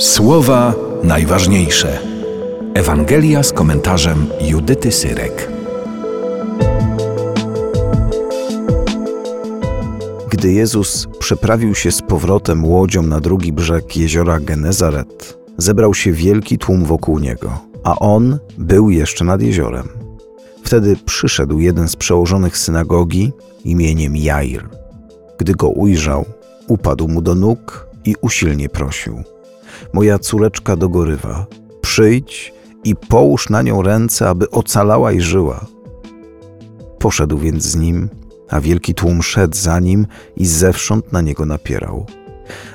Słowa 0.00 0.74
najważniejsze. 1.02 1.98
Ewangelia 2.74 3.42
z 3.42 3.52
komentarzem 3.52 4.26
Judyty 4.40 4.92
Syrek. 4.92 5.52
Gdy 10.30 10.52
Jezus 10.52 11.08
przeprawił 11.18 11.74
się 11.74 11.90
z 11.90 12.02
powrotem 12.02 12.64
łodzią 12.64 13.02
na 13.02 13.20
drugi 13.20 13.52
brzeg 13.52 13.96
jeziora 13.96 14.40
Genezaret, 14.40 15.38
zebrał 15.58 15.94
się 15.94 16.12
wielki 16.12 16.58
tłum 16.58 16.84
wokół 16.84 17.18
niego, 17.18 17.60
a 17.84 17.98
on 17.98 18.38
był 18.58 18.90
jeszcze 18.90 19.24
nad 19.24 19.42
jeziorem. 19.42 19.88
Wtedy 20.62 20.96
przyszedł 21.04 21.58
jeden 21.58 21.88
z 21.88 21.96
przełożonych 21.96 22.58
synagogi 22.58 23.32
imieniem 23.64 24.16
Jair. 24.16 24.68
Gdy 25.38 25.54
go 25.54 25.68
ujrzał, 25.68 26.24
upadł 26.68 27.08
mu 27.08 27.22
do 27.22 27.34
nóg 27.34 27.88
i 28.04 28.14
usilnie 28.20 28.68
prosił– 28.68 29.22
Moja 29.92 30.18
córeczka 30.18 30.76
dogorywa. 30.76 31.46
Przyjdź 31.80 32.52
i 32.84 32.96
połóż 32.96 33.50
na 33.50 33.62
nią 33.62 33.82
ręce, 33.82 34.28
aby 34.28 34.50
ocalała 34.50 35.12
i 35.12 35.20
żyła. 35.20 35.66
Poszedł 36.98 37.38
więc 37.38 37.64
z 37.64 37.76
nim, 37.76 38.08
a 38.48 38.60
wielki 38.60 38.94
tłum 38.94 39.22
szedł 39.22 39.56
za 39.56 39.80
nim 39.80 40.06
i 40.36 40.46
zewsząd 40.46 41.12
na 41.12 41.20
niego 41.20 41.46
napierał. 41.46 42.06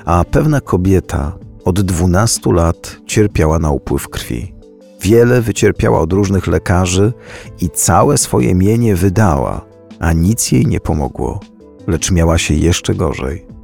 A 0.04 0.24
pewna 0.24 0.60
kobieta 0.60 1.38
od 1.64 1.80
dwunastu 1.80 2.52
lat 2.52 2.96
cierpiała 3.06 3.58
na 3.58 3.70
upływ 3.70 4.08
krwi. 4.08 4.52
Wiele 5.00 5.42
wycierpiała 5.42 6.00
od 6.00 6.12
różnych 6.12 6.46
lekarzy 6.46 7.12
i 7.60 7.70
całe 7.70 8.18
swoje 8.18 8.54
mienie 8.54 8.96
wydała, 8.96 9.64
a 9.98 10.12
nic 10.12 10.52
jej 10.52 10.66
nie 10.66 10.80
pomogło, 10.80 11.40
lecz 11.86 12.10
miała 12.10 12.38
się 12.38 12.54
jeszcze 12.54 12.94
gorzej. 12.94 13.55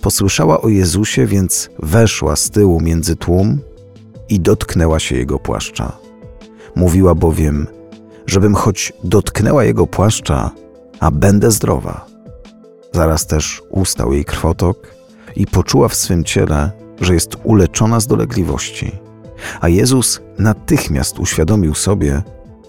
Posłyszała 0.00 0.60
o 0.60 0.68
Jezusie, 0.68 1.26
więc 1.26 1.70
weszła 1.78 2.36
z 2.36 2.50
tyłu 2.50 2.80
między 2.80 3.16
tłum 3.16 3.58
i 4.28 4.40
dotknęła 4.40 4.98
się 4.98 5.16
jego 5.16 5.38
płaszcza. 5.38 5.92
Mówiła 6.74 7.14
bowiem, 7.14 7.66
żebym 8.26 8.54
choć 8.54 8.92
dotknęła 9.04 9.64
jego 9.64 9.86
płaszcza, 9.86 10.50
a 11.00 11.10
będę 11.10 11.50
zdrowa. 11.50 12.06
Zaraz 12.92 13.26
też 13.26 13.62
ustał 13.70 14.12
jej 14.12 14.24
krwotok 14.24 14.94
i 15.36 15.46
poczuła 15.46 15.88
w 15.88 15.94
swym 15.94 16.24
ciele, 16.24 16.70
że 17.00 17.14
jest 17.14 17.36
uleczona 17.44 18.00
z 18.00 18.06
dolegliwości. 18.06 18.92
A 19.60 19.68
Jezus 19.68 20.20
natychmiast 20.38 21.18
uświadomił 21.18 21.74
sobie, 21.74 22.22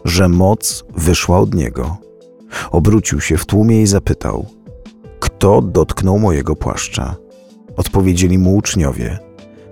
że 0.06 0.30
moc 0.30 0.84
wyszła 0.98 1.40
od 1.40 1.54
niego. 1.54 1.98
Obrócił 2.72 3.22
się 3.22 3.38
w 3.38 3.46
tłumie 3.46 3.82
i 3.82 3.88
zapytał– 3.88 4.46
kto 5.42 5.62
dotknął 5.62 6.20
mojego 6.20 6.56
płaszcza? 6.56 7.16
Odpowiedzieli 7.78 8.38
mu 8.38 8.56
uczniowie. 8.56 9.20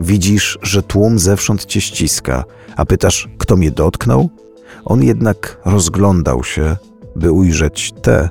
Widzisz, 0.02 0.59
że 0.61 0.84
tłum 0.84 1.20
zewsząd 1.20 1.66
cię 1.66 1.81
ściska, 1.81 2.44
a 2.76 2.86
pytasz, 2.86 3.30
kto 3.38 3.56
mnie 3.56 3.72
dotknął? 3.72 4.30
On 4.86 5.03
jednak 5.03 5.61
rozglądał 5.66 6.44
się, 6.44 6.76
by 7.16 7.31
ujrzeć 7.31 7.94
tę, 8.02 8.30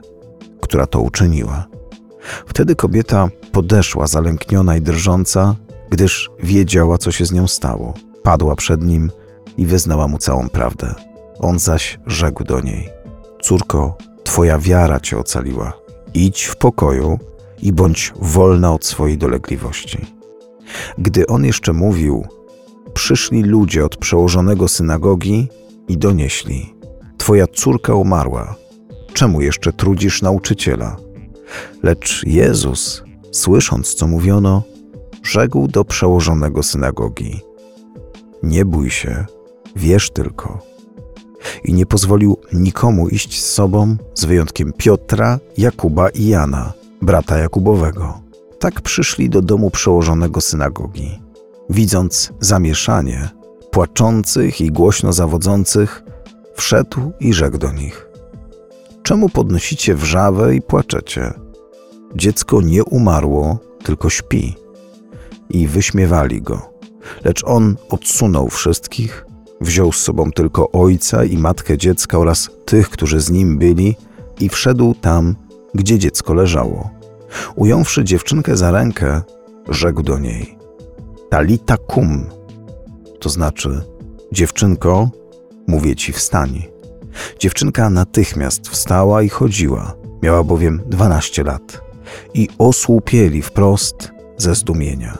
która 0.61 0.87
to 0.87 1.01
uczyniła. 1.01 1.67
Wtedy 2.47 2.77
kobieta 2.77 3.29
podeszła 3.53 4.07
zalękniona 4.07 4.77
i 4.77 4.81
drżąca, 4.81 5.55
gdyż 5.91 6.31
wiedziała, 6.43 6.99
co 6.99 7.13
się 7.13 7.27
z 7.27 7.33
nią 7.33 7.49
stało. 7.49 7.95
Padła 8.23 8.57
przed 8.57 8.83
nim 8.83 9.11
i 9.57 9.67
wyznała 9.67 10.09
mu 10.09 10.19
całą 10.19 10.49
prawdę. 10.49 10.95
On 11.39 11.59
zaś 11.59 11.99
rzekł 12.07 12.45
do 12.45 12.61
niej: 12.61 12.89
Córko, 13.43 13.97
twoja 14.25 14.59
wiara 14.59 15.01
cię 15.01 15.19
ocaliła 15.19 15.88
idź 16.25 16.45
w 16.45 16.57
pokoju 16.57 17.19
i 17.63 17.73
bądź 17.73 18.13
wolna 18.17 18.75
od 18.75 18.85
swojej 18.85 19.19
dolegliwości. 19.19 20.07
Gdy 20.99 21.27
on 21.27 21.45
jeszcze 21.45 21.73
mówił, 21.73 22.27
przyszli 22.95 23.43
ludzie 23.43 23.85
od 23.85 23.97
przełożonego 23.97 24.69
synagogi 24.69 25.49
i 25.89 25.99
donieśli: 25.99 26.75
Twoja 27.19 27.47
córka 27.47 27.95
umarła. 27.95 28.55
Czemu 29.13 29.41
jeszcze 29.41 29.73
trudzisz 29.73 30.23
nauczyciela? 30.23 30.97
Lecz 31.83 32.23
Jezus, 32.27 33.03
słysząc 33.33 33.95
co 33.95 34.07
mówiono, 34.07 34.63
rzekł 35.23 35.69
do 35.69 35.85
przełożonego 35.85 36.63
synagogi: 36.63 37.41
Nie 38.43 38.65
bój 38.65 38.91
się, 38.91 39.25
wierz 39.77 40.11
tylko 40.11 40.78
i 41.65 41.75
nie 41.75 41.87
pozwolił 41.87 42.37
nikomu 42.53 43.09
iść 43.09 43.43
z 43.43 43.53
sobą, 43.53 43.97
z 44.15 44.25
wyjątkiem 44.25 44.73
Piotra, 44.73 45.39
Jakuba 45.59 46.09
i 46.09 46.27
Jana, 46.27 46.73
brata 47.03 47.39
Jakubowego. 47.39 48.21
Tak 48.59 48.81
przyszli 48.81 49.31
do 49.31 49.43
domu 49.43 49.71
przełożonego 49.71 50.41
synagogi. 50.41 51.21
Widząc 51.71 52.33
zamieszanie, 52.41 53.29
płaczących 53.71 54.61
i 54.61 54.71
głośno 54.71 55.13
zawodzących, 55.13 56.03
wszedł 56.55 57.13
i 57.21 57.33
rzekł 57.33 57.59
do 57.59 57.73
nich: 57.73 58.09
Czemu 59.03 59.29
podnosicie 59.29 59.95
wrzawę 59.95 60.55
i 60.55 60.63
płaczecie? 60.63 61.33
Dziecko 62.17 62.61
nie 62.61 62.85
umarło, 62.85 63.59
tylko 63.85 64.11
śpi. 64.11 64.57
I 65.51 65.67
wyśmiewali 65.67 66.43
go. 66.43 66.71
Lecz 67.25 67.45
on 67.45 67.77
odsunął 67.91 68.49
wszystkich 68.49 69.28
Wziął 69.61 69.93
z 69.93 69.97
sobą 69.97 70.33
tylko 70.33 70.71
ojca 70.73 71.25
i 71.25 71.39
matkę 71.39 71.79
dziecka 71.79 72.19
oraz 72.19 72.51
tych, 72.65 72.91
którzy 72.91 73.21
z 73.21 73.31
nim 73.31 73.59
byli, 73.59 73.97
i 74.41 74.49
wszedł 74.49 74.95
tam, 74.95 75.37
gdzie 75.75 75.99
dziecko 75.99 76.35
leżało. 76.35 76.91
Ująwszy 77.57 78.05
dziewczynkę 78.05 78.57
za 78.57 78.71
rękę, 78.71 79.23
rzekł 79.69 80.03
do 80.03 80.19
niej: 80.19 80.59
Talita 81.31 81.77
kum, 81.77 82.27
to 83.21 83.29
znaczy, 83.29 83.83
dziewczynko, 84.33 85.11
mówię 85.67 85.97
ci, 85.97 86.13
wstań. 86.13 86.65
Dziewczynka 87.39 87.91
natychmiast 87.91 88.69
wstała 88.69 89.23
i 89.23 89.29
chodziła, 89.29 89.95
miała 90.23 90.45
bowiem 90.45 90.83
dwanaście 90.87 91.45
lat, 91.45 91.81
i 92.35 92.49
osłupieli 92.59 93.43
wprost 93.43 94.13
ze 94.37 94.55
zdumienia. 94.55 95.19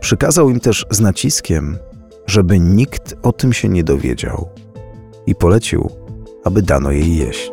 Przykazał 0.00 0.50
im 0.50 0.60
też 0.60 0.86
z 0.90 1.00
naciskiem, 1.00 1.78
żeby 2.26 2.60
nikt 2.60 3.14
o 3.22 3.32
tym 3.32 3.52
się 3.52 3.68
nie 3.68 3.84
dowiedział 3.84 4.48
i 5.26 5.34
polecił, 5.34 5.90
aby 6.44 6.62
dano 6.62 6.90
jej 6.90 7.16
jeść. 7.16 7.52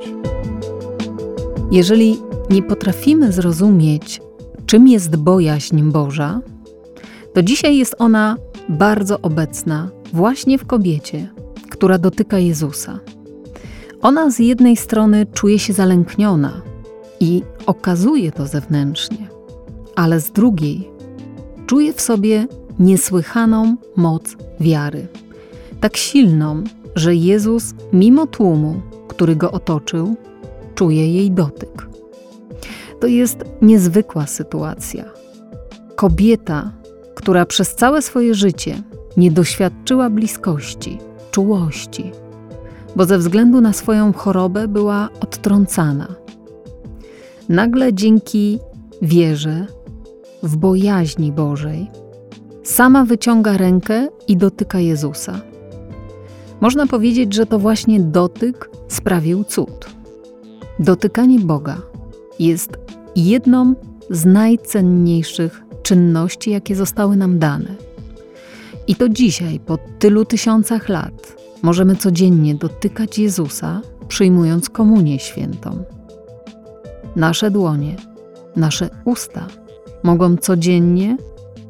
Jeżeli 1.71 2.17
nie 2.49 2.63
potrafimy 2.63 3.31
zrozumieć, 3.31 4.21
czym 4.65 4.87
jest 4.87 5.15
bojaźń 5.15 5.81
Boża, 5.81 6.41
to 7.33 7.43
dzisiaj 7.43 7.77
jest 7.77 7.95
ona 7.99 8.37
bardzo 8.69 9.21
obecna 9.21 9.89
właśnie 10.13 10.57
w 10.57 10.65
kobiecie, 10.65 11.33
która 11.69 11.97
dotyka 11.97 12.39
Jezusa. 12.39 12.99
Ona 14.01 14.31
z 14.31 14.39
jednej 14.39 14.77
strony 14.77 15.25
czuje 15.33 15.59
się 15.59 15.73
zalękniona 15.73 16.61
i 17.19 17.43
okazuje 17.65 18.31
to 18.31 18.47
zewnętrznie, 18.47 19.27
ale 19.95 20.19
z 20.19 20.31
drugiej 20.31 20.89
czuje 21.67 21.93
w 21.93 22.01
sobie 22.01 22.47
niesłychaną 22.81 23.75
moc 23.95 24.35
wiary. 24.59 25.07
Tak 25.79 25.97
silną, 25.97 26.63
że 26.95 27.15
Jezus, 27.15 27.73
mimo 27.93 28.27
tłumu, 28.27 28.81
który 29.07 29.35
go 29.35 29.51
otoczył, 29.51 30.15
czuje 30.75 31.13
jej 31.13 31.31
dotyk. 31.31 31.87
To 32.99 33.07
jest 33.07 33.37
niezwykła 33.61 34.27
sytuacja. 34.27 35.05
Kobieta, 35.95 36.71
która 37.15 37.45
przez 37.45 37.75
całe 37.75 38.01
swoje 38.01 38.35
życie 38.35 38.83
nie 39.17 39.31
doświadczyła 39.31 40.09
bliskości, 40.09 40.97
czułości, 41.31 42.11
bo 42.95 43.05
ze 43.05 43.17
względu 43.17 43.61
na 43.61 43.73
swoją 43.73 44.13
chorobę 44.13 44.67
była 44.67 45.09
odtrącana. 45.19 46.07
Nagle 47.49 47.93
dzięki 47.93 48.59
wierze 49.01 49.65
w 50.43 50.57
bojaźni 50.57 51.31
Bożej 51.31 52.00
sama 52.63 53.05
wyciąga 53.05 53.57
rękę 53.57 54.07
i 54.27 54.37
dotyka 54.37 54.79
Jezusa. 54.79 55.41
Można 56.61 56.87
powiedzieć, 56.87 57.33
że 57.33 57.45
to 57.45 57.59
właśnie 57.59 57.99
dotyk 57.99 58.69
sprawił 58.87 59.43
cud. 59.43 59.89
Dotykanie 60.79 61.39
Boga 61.39 61.77
jest 62.39 62.77
jedną 63.15 63.73
z 64.09 64.25
najcenniejszych 64.25 65.61
czynności, 65.83 66.51
jakie 66.51 66.75
zostały 66.75 67.15
nam 67.15 67.39
dane. 67.39 67.75
I 68.87 68.95
to 68.95 69.09
dzisiaj, 69.09 69.59
po 69.59 69.77
tylu 69.99 70.25
tysiącach 70.25 70.89
lat, 70.89 71.35
możemy 71.61 71.95
codziennie 71.95 72.55
dotykać 72.55 73.19
Jezusa, 73.19 73.81
przyjmując 74.07 74.69
komunię 74.69 75.19
świętą. 75.19 75.83
Nasze 77.15 77.51
dłonie, 77.51 77.95
nasze 78.55 78.89
usta 79.05 79.47
mogą 80.03 80.37
codziennie 80.37 81.17